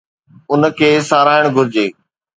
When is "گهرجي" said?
1.55-1.85